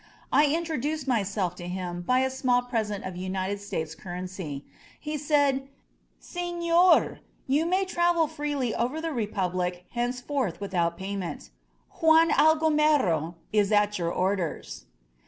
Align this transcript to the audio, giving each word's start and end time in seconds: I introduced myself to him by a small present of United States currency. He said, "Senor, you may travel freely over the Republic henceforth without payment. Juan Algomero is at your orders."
I 0.31 0.47
introduced 0.47 1.07
myself 1.07 1.53
to 1.57 1.67
him 1.67 2.01
by 2.01 2.21
a 2.21 2.31
small 2.31 2.63
present 2.63 3.03
of 3.05 3.15
United 3.15 3.61
States 3.61 3.93
currency. 3.93 4.65
He 4.99 5.15
said, 5.15 5.67
"Senor, 6.19 7.19
you 7.45 7.67
may 7.67 7.85
travel 7.85 8.25
freely 8.25 8.73
over 8.73 8.99
the 8.99 9.11
Republic 9.13 9.85
henceforth 9.91 10.59
without 10.59 10.97
payment. 10.97 11.51
Juan 12.01 12.31
Algomero 12.31 13.35
is 13.53 13.71
at 13.71 13.99
your 13.99 14.11
orders." 14.11 14.85